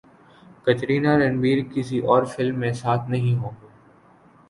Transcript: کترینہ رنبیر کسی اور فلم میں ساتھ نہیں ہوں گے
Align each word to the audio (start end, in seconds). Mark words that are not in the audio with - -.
کترینہ 0.65 1.11
رنبیر 1.17 1.59
کسی 1.73 1.99
اور 2.07 2.23
فلم 2.25 2.59
میں 2.59 2.71
ساتھ 2.73 3.09
نہیں 3.09 3.35
ہوں 3.35 3.51
گے 3.61 3.67